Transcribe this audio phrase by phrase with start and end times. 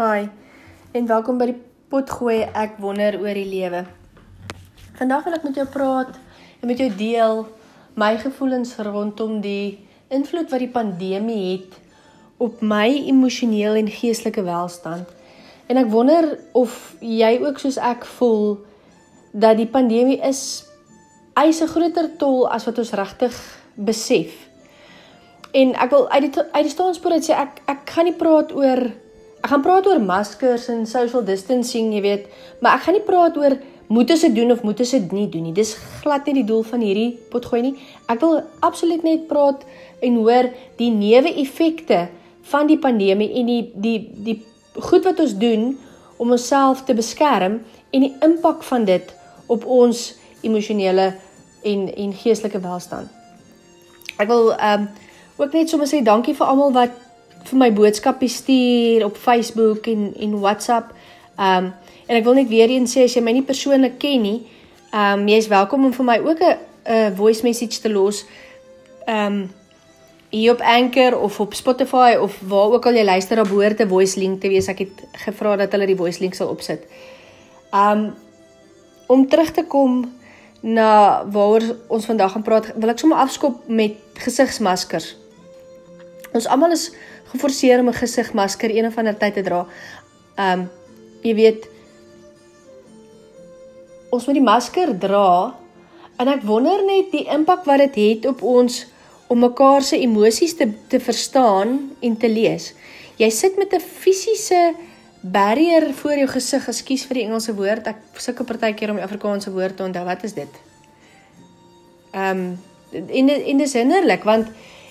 [0.00, 0.30] Hi.
[0.96, 1.58] En welkom by die
[1.92, 3.82] potgooi ek wonder oor die lewe.
[4.96, 6.14] Vandag wil ek met jou praat
[6.62, 7.42] en met jou deel
[8.00, 9.76] my gevoelens rondom die
[10.08, 11.76] invloed wat die pandemie het
[12.40, 15.04] op my emosioneel en geestelike welstand.
[15.68, 18.56] En ek wonder of jy ook soos ek voel
[19.36, 20.64] dat die pandemie is
[21.36, 23.36] eis 'n groter tol as wat ons regtig
[23.76, 24.32] besef.
[25.52, 28.56] En ek wil uit die uit die staanspoor uit sê ek ek gaan nie praat
[28.56, 28.88] oor
[29.40, 32.26] ek gaan praat oor maskers en social distancing, jy weet,
[32.60, 33.56] maar ek gaan nie praat oor
[33.90, 35.54] moet ons dit doen of moet ons dit nie doen nie.
[35.56, 35.72] Dis
[36.02, 37.72] glad nie die doel van hierdie potgooi nie.
[38.12, 39.64] Ek wil absoluut net praat
[40.06, 42.04] en hoor die neeweffekte
[42.52, 44.36] van die pandemie en die die die
[44.78, 45.72] goed wat ons doen
[46.22, 47.58] om onsself te beskerm
[47.90, 49.10] en die impak van dit
[49.50, 50.12] op ons
[50.46, 51.10] emosionele
[51.66, 53.10] en en geestelike welstand.
[54.20, 54.88] Ek wil ehm um,
[55.40, 56.94] ook net sommer sê dankie vir almal wat
[57.44, 60.92] vir my boodskappe stuur op Facebook en en WhatsApp.
[61.38, 61.72] Um,
[62.06, 64.40] en ek wil net weer eens sê as jy my nie persoonlik ken nie,
[64.92, 68.24] um, jy is welkom om vir my ook 'n 'n voice message te los.
[69.08, 69.50] Um,
[70.30, 73.88] hier op Anchor of op Spotify of waar ook al jy luister, daar behoort 'n
[73.88, 74.68] voice link te wees.
[74.68, 76.86] Ek het gevra dat hulle die voice link sal opsit.
[77.72, 78.14] Um
[79.06, 80.12] om terug te kom
[80.60, 85.16] na waaroor ons vandag gaan praat, wil ek sommer afskop met gesigsmaskers.
[86.32, 86.90] Ons almal is
[87.32, 89.66] geforseer om 'n gesigmasker een of ander tyd te dra.
[90.38, 90.70] Um
[91.22, 91.68] jy weet
[94.10, 95.54] ons moet die masker dra
[96.18, 98.86] en ek wonder net die impak wat dit het, het op ons
[99.28, 102.74] om mekaar se emosies te te verstaan en te lees.
[103.16, 104.74] Jy sit met 'n fisiese
[105.20, 106.68] barrier voor jou gesig.
[106.68, 107.86] Ekskuus vir die Engelse woord.
[107.86, 110.04] Ek sukkel partykeer om die Afrikaanse woord te onthou.
[110.04, 110.60] Wat is dit?
[112.12, 112.58] Ehm um,
[112.90, 114.48] in in dis innerlik want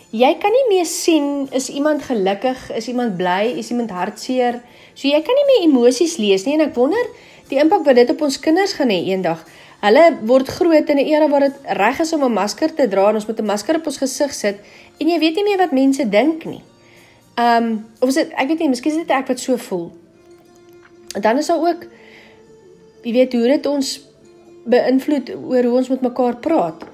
[0.09, 4.61] jy kan nie meer sien is iemand gelukkig, is iemand bly, is iemand hartseer.
[4.95, 7.11] So jy kan nie meer emosies lees nie en ek wonder
[7.49, 9.43] die impak wat dit op ons kinders gaan hê eendag.
[9.79, 13.09] Hulle word groot in 'n era waar dit reg is om 'n masker te dra
[13.09, 14.57] en ons moet 'n masker op ons gesig sit
[14.99, 16.63] en jy weet nie meer wat mense dink nie.
[17.37, 19.91] Um of is dit ek weet nie, miskien is dit ek wat so voel.
[21.15, 21.85] En dan is daar ook
[23.03, 24.01] jy weet hoe dit ons
[24.65, 26.88] beïnvloed oor hoe ons met mekaar praat.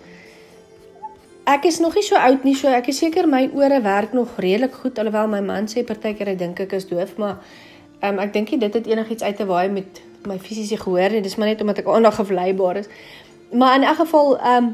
[1.45, 4.33] Ek is nog nie so oud nie, so ek is seker my ore werk nog
[4.41, 7.38] redelik goed alhoewel my man sê partykeer hy dink ek is doof, maar
[8.01, 11.22] um ek dink dit het enigiets uit te waai met my fisiese gehoor nie.
[11.22, 12.89] Dis maar net omdat ek aandag gevleibaar is.
[13.53, 14.73] Maar in elk geval, ehm um,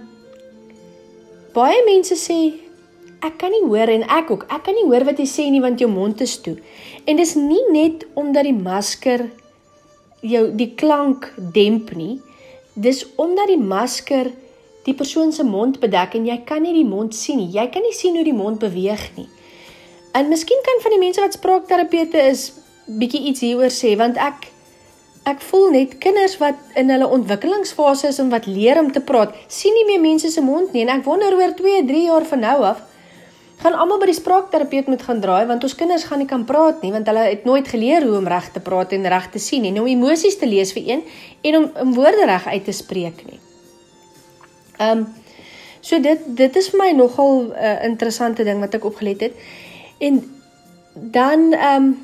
[1.51, 2.39] baie mense sê
[3.21, 4.45] ek kan nie hoor en ek ook.
[4.47, 6.55] Ek kan nie hoor wat jy sê nie want jou mond is toe.
[7.05, 9.27] En dis nie net omdat die masker
[10.21, 12.21] jou die klank demp nie.
[12.73, 14.31] Dis omdat die masker
[14.85, 17.51] die persoon se mond bedek en jy kan nie die mond sien nie.
[17.53, 19.27] Jy kan nie sien hoe die mond beweeg nie.
[20.17, 22.49] En miskien kan van die mense wat spraakterapeute is
[22.87, 24.49] bietjie iets hieroor sê want ek
[25.21, 29.35] Ek voel net kinders wat in hulle ontwikkelingsfase is en wat leer om te praat,
[29.53, 32.41] sien nie meer mense se mond nie en ek wonder oor 2, 3 jaar van
[32.41, 32.79] nou af
[33.61, 36.81] gaan almal by die spraakterapeut moet gaan draai want ons kinders gaan nie kan praat
[36.81, 39.69] nie want hulle het nooit geleer hoe om reg te praat en reg te sien
[39.69, 41.05] en om emosies te lees vir een
[41.45, 43.37] en om om woorde reg uit te spreek nie.
[44.81, 45.07] Ehm um,
[45.81, 49.33] so dit dit is vir my nogal 'n uh, interessante ding wat ek opgelet het.
[49.99, 50.23] En
[50.93, 51.97] dan ehm um,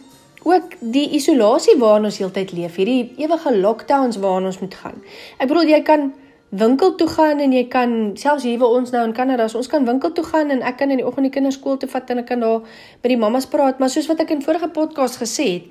[0.44, 5.04] ook die isolasie waarin ons heeltyd leef, hierdie ewige lockdowns waarin ons moet gaan.
[5.38, 6.14] Ek bedoel jy kan
[6.50, 9.68] winkel toe gaan en jy kan selfs hier waar ons nou in Kanada, so ons
[9.68, 12.10] kan winkel toe gaan en ek kan in die oggend die kinders skool toe vat
[12.14, 12.62] en ek kan daar
[13.04, 15.68] by die mammas praat, maar soos wat ek in vorige podcast gesê het,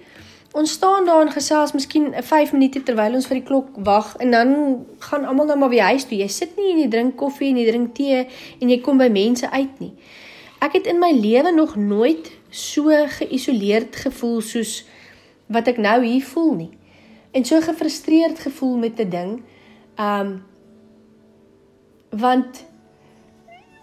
[0.56, 4.30] ons staan daar en gesels miskien 5 minute terwyl ons vir die klok wag en
[4.32, 4.52] dan
[5.04, 6.16] gaan almal nou maar by huis toe.
[6.16, 9.10] Jy sit nie en jy drink koffie en jy drink tee en jy kom by
[9.12, 9.92] mense uit nie.
[10.64, 14.78] Ek het in my lewe nog nooit so geïsoleerd gevoel soos
[15.52, 16.70] wat ek nou hier voel nie.
[17.36, 19.32] En so gefrustreerd gevoel met 'n ding.
[20.00, 20.40] Um
[22.10, 22.64] want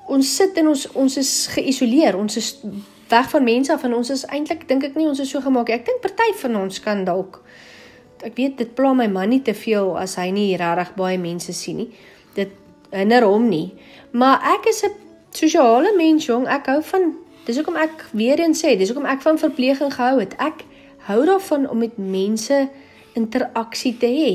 [0.07, 2.17] ons sit en ons ons is geïsoleer.
[2.17, 2.50] Ons is
[3.13, 5.69] weg van mense af en ons is eintlik dink ek nie ons is so gemaak
[5.69, 5.78] nie.
[5.78, 7.43] Ek dink party van ons kan dalk
[8.23, 11.53] ek weet dit pla my man nie te veel as hy nie regtig baie mense
[11.53, 11.90] sien nie.
[12.37, 12.53] Dit
[12.93, 13.73] hinder hom nie.
[14.11, 14.96] Maar ek is 'n
[15.32, 16.47] sosiale mens jong.
[16.47, 20.22] Ek hou van Dis hoekom ek weer eens sê, dis hoekom ek van verpleging gehou
[20.22, 20.35] het.
[20.40, 20.64] Ek
[21.09, 22.70] hou daarvan om met mense
[23.20, 24.29] interaksie te hê.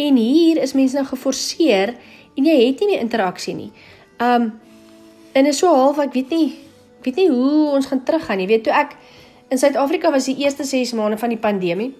[0.00, 1.94] En hier is mense nou geforseer
[2.34, 3.70] en jy het nie meer interaksie nie.
[4.18, 4.52] Um
[5.32, 6.48] en is so half ek weet nie,
[7.02, 8.46] weet nie hoe ons gaan teruggaan nie.
[8.46, 8.96] Weet toe ek
[9.48, 11.90] in Suid-Afrika was die eerste 6 maande van die pandemie.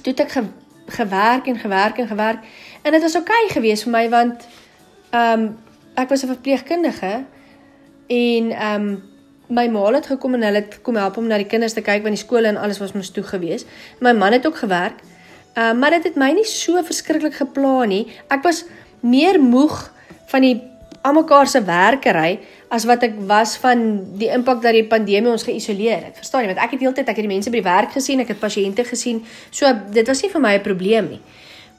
[0.00, 0.44] Toe het ek ge,
[0.86, 2.46] gewerk en gewerk en gewerk
[2.82, 4.48] en dit was oukei okay geweest vir my want
[5.14, 5.58] um
[5.94, 7.24] ek was 'n verpleegkundige
[8.08, 9.02] en um
[9.50, 12.02] my ma het gekom en hulle het kom help om na die kinders te kyk
[12.06, 13.66] want die skole en alles was mos toe gewees.
[14.00, 15.02] My man het ook gewerk.
[15.58, 18.06] Uh, maar dit het my nie so verskriklik gepla nie.
[18.30, 18.64] Ek was
[19.02, 19.90] meer moeg
[20.30, 20.60] van die
[21.02, 22.38] almekaar se werkery
[22.70, 23.80] as wat ek was van
[24.18, 26.18] die impak dat die pandemie ons geïsoleer het.
[26.22, 26.52] Verstaan jy?
[26.52, 28.84] Want ek het heeltyd ek het die mense by die werk gesien, ek het pasiënte
[28.86, 29.24] gesien.
[29.50, 31.20] So dit was nie vir my 'n probleem nie.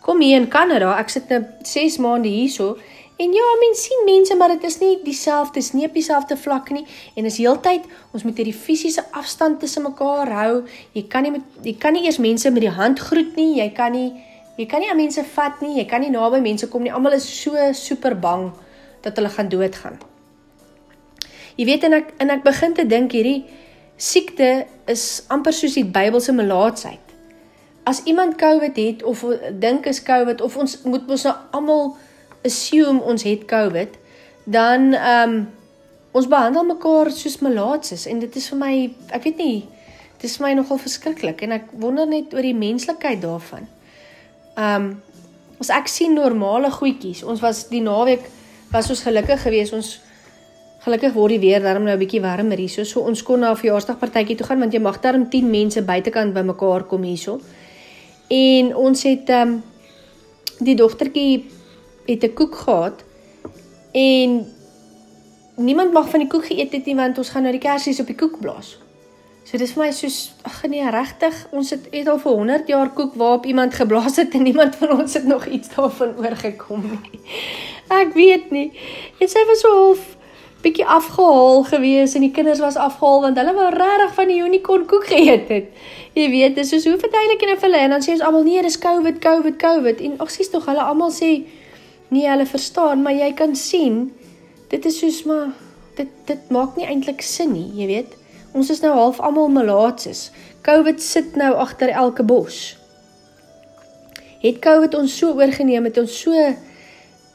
[0.01, 2.77] Kom hier in Kanada, ek sit nou 6 maande hierso
[3.17, 6.71] en ja, mense sien mense, maar dit is nie dieselfde, dis nie op dieselfde vlak
[6.71, 6.85] nie
[7.15, 10.65] en is heeltyd ons moet hierdie fisiese afstand tussen mekaar hou.
[10.93, 13.61] Jy kan nie met jy kan nie eers mense met die hand groet nie.
[13.61, 14.11] Jy kan nie
[14.57, 15.77] jy kan nie aan mense vat nie.
[15.77, 16.91] Jy kan nie naby mense kom nie.
[16.91, 18.51] Almal is so super bang
[19.01, 20.10] dat hulle gaan doodgaan.
[21.57, 23.44] Jy weet en ek en ek begin te dink hierdie
[24.01, 27.15] siekte is amper soos die Bybelse melaatsheid.
[27.86, 29.24] As iemand COVID het of
[29.59, 31.95] dink is COVID of ons moet ons nou almal
[32.45, 33.98] assume ons het COVID,
[34.45, 35.42] dan ehm um,
[36.12, 38.74] ons behandel mekaar soos melaatses en dit is vir my
[39.15, 39.62] ek weet nie
[40.19, 43.69] dit is vir my nogal verskriklik en ek wonder net oor die menslikheid daarvan.
[44.57, 44.92] Ehm um,
[45.62, 48.24] as ek sien normale goedjies, ons was die naweek
[48.71, 49.75] was ons gelukkig geweest.
[49.77, 50.00] Ons
[50.81, 52.83] gelukkig word die weer darm nou 'n bietjie warmer hierso.
[52.83, 56.33] So ons kon na 'n verjaarsdagpartytjie toe gaan want jy mag darm 10 mense buitekant
[56.33, 57.39] bymekaar kom hierso.
[58.29, 59.63] En ons het ehm um,
[60.59, 61.45] die dogtertjie
[62.07, 63.03] het 'n koek gehad
[63.91, 64.47] en
[65.55, 68.07] niemand mag van die koek geëet het nie want ons gaan nou die kersies op
[68.07, 68.77] die koek blaas.
[69.43, 72.89] So dis vir my soos ag nee regtig ons het, het al vir 100 jaar
[72.89, 77.19] koek waarop iemand geblaas het en niemand van ons het nog iets daarvan oorgekom nie.
[77.89, 78.71] Ek weet nie.
[79.19, 80.20] En sy was so half
[80.61, 84.85] bietjie afgehaal gewees en die kinders was afgehaal want hulle wou regtig van die unicorn
[84.89, 85.71] koek geëet het.
[86.17, 88.45] Jy weet, dis soos hoe verduidelik jy nou vir hulle en dan sê ons almal
[88.45, 91.31] nee, dis COVID, COVID, COVID en ag sies tog hulle almal sê
[92.11, 94.09] nee, hulle verstaan, maar jy kan sien
[94.71, 95.51] dit is soos maar
[95.97, 98.17] dit dit maak nie eintlik sin nie, jy weet.
[98.57, 100.29] Ons is nou half almal malaatses.
[100.65, 102.75] COVID sit nou agter elke bos.
[104.41, 106.35] Het COVID ons so oorgeneem het ons so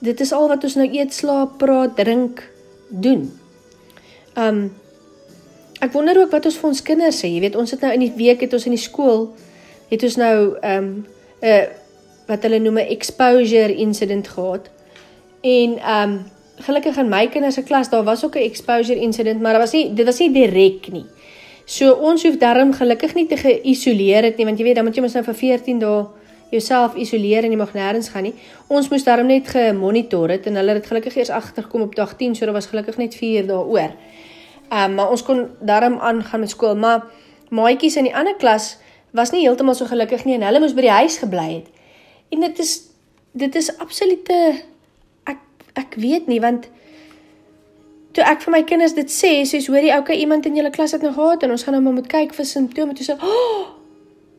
[0.04, 2.42] dit is al wat ons nou eet, slaap, praat, drink,
[2.88, 3.30] doen.
[4.36, 4.74] Um
[5.80, 7.28] ek wonder ook wat ons vir ons kinders sê.
[7.28, 9.28] Jy weet, ons het nou in die week het ons in die skool
[9.90, 10.86] het ons nou um
[11.42, 11.66] 'n uh,
[12.26, 14.70] wat hulle noem 'n exposure incident gehad.
[15.42, 16.24] En um
[16.56, 19.72] gelukkig in my kinders se klas daar was ook 'n exposure incident, maar dit was
[19.72, 21.04] nie dit was nie direk nie.
[21.64, 24.94] So ons hoef darm gelukkig nie te geïsoleer het nie, want jy weet dan moet
[24.94, 26.04] jy mos nou vir 14 dae
[26.50, 28.34] jouself isoleer en jy mag nêrens gaan nie.
[28.68, 32.34] Ons moes darm net gemonitor het en hulle het gelukkig eers agterkom op dag 10,
[32.34, 33.94] so daar was gelukkig net 4 dae oor.
[34.70, 37.04] Ehm um, maar ons kon darm aangaan met skool, maar
[37.50, 38.76] maatjies in die ander klas
[39.10, 41.68] was nie heeltemal so gelukkig nie en hulle moes by die huis gebly het.
[42.34, 42.80] En dit is
[43.32, 44.64] dit is absolute
[45.76, 46.68] ek weet nie want
[48.16, 50.96] toe ek vir my kinders dit sê, sê hoor jy ouke iemand in julle klas
[50.96, 53.76] het nou gehad en ons gaan nou maar moet kyk vir simptome toe sê, "Oh,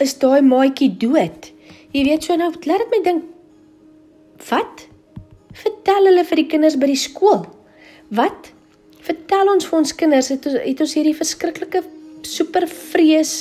[0.02, 1.52] is daai maatjie dood?"
[1.98, 3.26] Jy weet so nou, laat dit my dink
[4.52, 4.84] wat?
[5.58, 7.48] Vertel hulle vir die kinders by die skool.
[8.14, 8.52] Wat?
[9.02, 11.82] Vertel ons vir ons kinders het ons het ons hierdie verskriklike
[12.28, 13.36] super vrees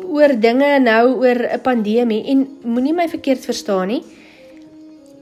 [0.00, 4.02] oor dinge nou oor 'n pandemie en moenie my verkeerd verstaan nie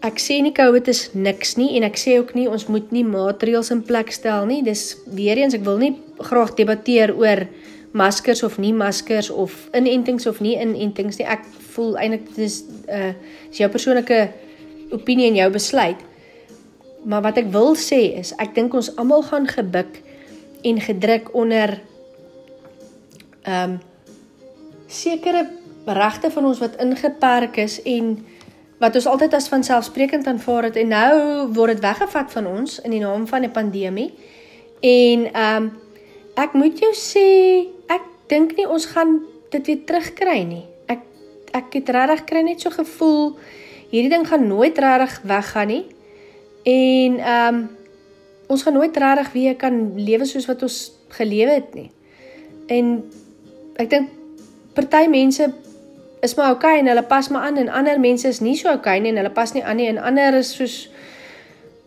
[0.04, 3.04] ek sê nie COVID is niks nie en ek sê ook nie ons moet nie
[3.08, 4.60] maatreëls in plek stel nie.
[4.62, 7.46] Dis weer eens ek wil nie graag debatteer oor
[7.96, 11.28] maskers of nie maskers of inentings of nie inentings nie.
[11.30, 13.12] Ek voel eintlik dis uh
[13.50, 14.20] is jou persoonlike
[14.94, 16.00] opinie en jou besluit.
[17.04, 20.00] Maar wat ek wil sê is ek dink ons almal gaan gebuk
[20.64, 21.80] en gedruk onder
[23.44, 23.80] ehm um,
[24.88, 25.48] sekere
[25.86, 28.14] regte van ons wat ingeperk is en
[28.80, 31.14] wat ons altyd as vanselfsprekend aanvaar het en nou
[31.56, 34.12] word dit weggevat van ons in die naam van 'n pandemie.
[34.80, 35.72] En ehm um,
[36.34, 37.28] ek moet jou sê,
[37.86, 40.66] ek dink nie ons gaan dit weer terugkry nie.
[41.54, 43.36] Ek het regtig kry net so gevoel
[43.92, 45.84] hierdie ding gaan nooit regtig weggaan nie.
[46.64, 47.64] En ehm um,
[48.46, 50.78] ons gaan nooit regtig weer kan lewe soos wat ons
[51.16, 51.90] gelewe het nie.
[52.66, 52.90] En
[53.80, 54.10] ek dink
[54.74, 55.48] party mense
[56.24, 58.98] is maar okay, en hulle pas maar aan en ander mense is nie so okay
[58.98, 60.76] nie en hulle pas nie aan nie en ander is soos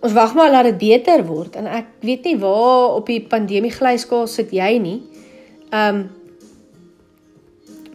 [0.05, 3.73] ons wag maar laat dit beter word en ek weet nie waar op die pandemie
[3.73, 4.99] glyskaal sit jy nie.
[5.73, 6.05] Um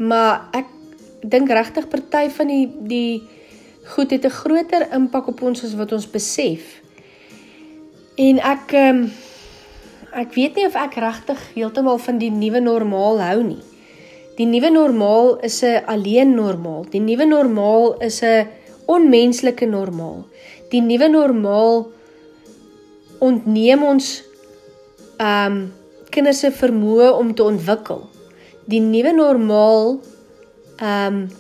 [0.03, 0.67] maar ek
[1.23, 3.23] dink regtig party van die die
[3.95, 6.83] goed het 'n groter impak op ons as wat ons besef.
[8.17, 9.11] En ek um
[10.13, 13.63] ek weet nie of ek regtig heeltemal van die nuwe normaal hou nie.
[14.37, 16.85] Die nuwe normaal is 'n alleen normaal.
[16.91, 18.49] Die nuwe normaal is 'n
[18.87, 20.27] onmenslike normaal.
[20.71, 21.91] Die nuwe normaal
[23.19, 24.23] ontneem ons
[25.19, 25.73] um
[26.11, 28.03] kinders se vermoë om te ontwikkel.
[28.65, 30.01] Die nuwe normaal
[30.77, 31.31] ehm um,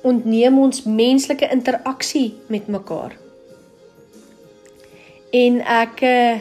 [0.00, 3.12] ontneem ons menslike interaksie met mekaar.
[5.30, 6.40] En ek eh,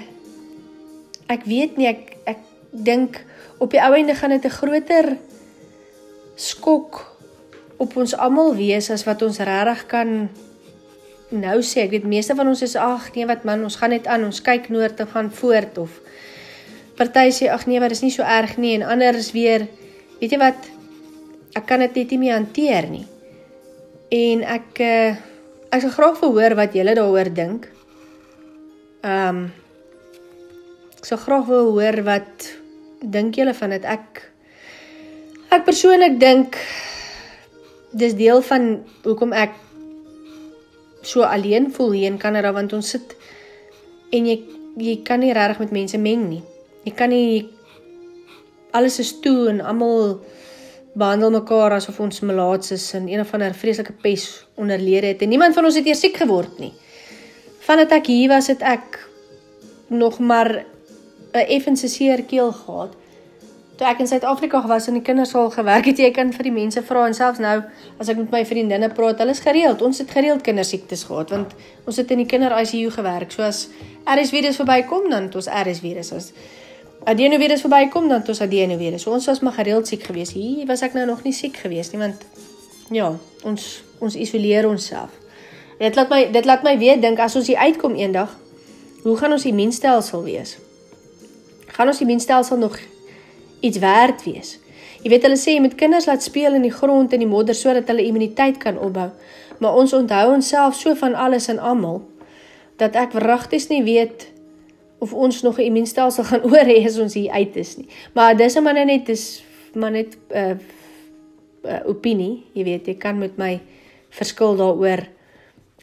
[1.27, 2.39] ek weet nie ek ek
[2.71, 3.19] dink
[3.59, 5.17] op die ou einde gaan dit 'n groter
[6.35, 7.17] skok
[7.77, 10.29] op ons almal wees as wat ons regtig kan
[11.29, 11.83] nou sê.
[11.83, 14.41] Ek weet meeste van ons is ag nee wat man, ons gaan net aan, ons
[14.41, 16.01] kyk noord en gaan voort of
[16.99, 19.67] party sê ag nee, maar dis nie so erg nie en ander is weer
[20.19, 20.78] weet jy wat
[21.57, 23.05] ek kan dit net nie meer hanteer nie.
[24.13, 25.15] En ek uh,
[25.69, 27.69] ek sou graag verhoor wat julle daaroor dink.
[29.05, 29.41] Ehm um,
[30.99, 32.49] ek sou graag wil hoor wat
[32.99, 33.85] dink julle van dit?
[33.87, 34.25] Ek
[35.55, 36.57] ek persoonlik dink
[37.95, 39.55] dis deel van hoekom ek
[41.01, 43.15] so alleen voel hier in Kanada want ons sit
[44.11, 44.41] en jy
[44.79, 46.43] jy kan nie regtig met mense meng nie.
[46.85, 47.47] Jy kan nie
[48.75, 50.19] alles is toe en almal
[50.93, 55.29] behandel mekaar asof ons melaats is en een of ander vreeslike pes onderlede het en
[55.29, 56.73] niemand van ons het eers siek geword nie.
[57.65, 58.97] Vandat ek hier was het ek
[59.89, 60.65] nog maar
[61.33, 62.95] 'n effense seer keel gehad.
[63.75, 66.51] Toe ek in Suid-Afrika was en die kinders al gewerk het, jy kan vir die
[66.51, 67.61] mense vra en selfs nou
[67.97, 69.81] as ek met my vriendinne praat, hulle is gereeld.
[69.81, 71.53] Ons het gereeld kindersiektes gehad want
[71.85, 73.31] ons het in die kinder ICU gewerk.
[73.31, 73.69] So as
[74.05, 76.11] RS virus verbykom dan het ons RS virus.
[76.11, 76.33] As
[77.03, 79.01] adenovirus verbykom dan het ons adenovirus.
[79.01, 80.35] So ons was maar gereeld siek geweest.
[80.35, 82.25] Hier was ek nou nog nie siek geweest nie want
[82.91, 83.13] ja,
[83.43, 85.11] ons ons isoleer onsself.
[85.79, 88.31] Dit laat my dit laat my weet dink as ons hier uitkom eendag,
[89.03, 90.57] hoe gaan ons immuunstelsel wees?
[91.75, 92.77] Gaan ons immuunstelsel nog
[93.59, 94.57] iets werd wees?
[95.03, 97.55] Jy weet hulle sê jy moet kinders laat speel in die grond en die modder
[97.55, 99.07] sodat hulle immuniteit kan opbou.
[99.59, 102.01] Maar ons onthou onsself so van alles en almal
[102.79, 104.27] dat ek wragtig nie weet
[104.99, 107.87] of ons nog 'n immuunstelsel gaan oor hê as ons hier uit is nie.
[108.13, 110.55] Maar dis maar net dis maar net 'n uh,
[111.63, 113.59] uh, opinie, jy weet, jy kan met my
[114.09, 115.05] verskil daaroor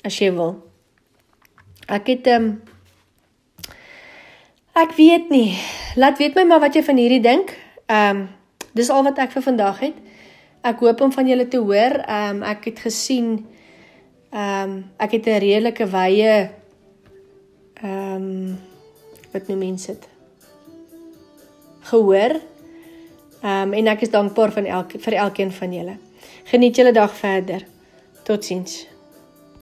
[0.05, 0.57] as jy wil.
[1.87, 2.63] Ek het um,
[4.75, 5.55] ek weet nie.
[5.97, 7.55] Laat weet my maar wat jy van hierdie dink.
[7.87, 8.29] Ehm um,
[8.77, 9.95] dis al wat ek vir vandag het.
[10.67, 12.03] Ek hoop om van julle te hoor.
[12.05, 13.47] Ehm um, ek het gesien
[14.33, 16.51] ehm um, ek het 'n redelike wye
[17.83, 18.59] ehm um,
[19.37, 20.09] wat noem mense dit?
[21.93, 22.41] Gehoor.
[23.45, 25.97] Ehm um, en ek is dankbaar van elke vir elkeen van julle.
[26.51, 27.67] Geniet julle dag verder.
[28.27, 28.87] Totsiens.